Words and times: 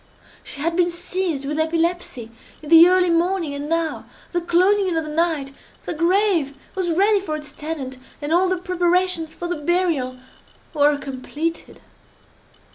She 0.43 0.61
had 0.61 0.75
been 0.75 0.89
seized 0.89 1.45
with 1.45 1.59
epilepsy 1.59 2.31
in 2.63 2.69
the 2.69 2.87
early 2.87 3.11
morning, 3.11 3.53
and 3.53 3.69
now, 3.69 4.05
at 4.29 4.33
the 4.33 4.41
closing 4.41 4.87
in 4.87 4.97
of 4.97 5.05
the 5.05 5.11
night, 5.11 5.51
the 5.85 5.93
grave 5.93 6.55
was 6.73 6.89
ready 6.89 7.19
for 7.19 7.35
its 7.35 7.51
tenant, 7.51 7.99
and 8.19 8.33
all 8.33 8.49
the 8.49 8.57
preparations 8.57 9.35
for 9.35 9.47
the 9.47 9.57
burial 9.57 10.17
were 10.73 10.97
completed. 10.97 11.81